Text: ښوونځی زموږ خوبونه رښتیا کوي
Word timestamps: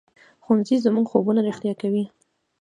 ښوونځی 0.43 0.75
زموږ 0.85 1.05
خوبونه 1.11 1.39
رښتیا 1.49 1.73
کوي 1.81 2.03